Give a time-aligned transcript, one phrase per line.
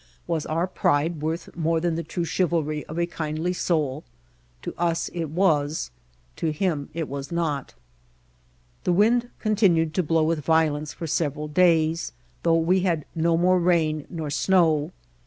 [0.25, 4.03] Was our pride worth more than the true chivalry of a kindly soul?
[4.63, 5.91] To us it was,
[6.37, 7.75] to him it was not.
[8.83, 13.59] The wind continued to blow with violence for several days, though we had no more
[13.59, 14.91] rain nor snow.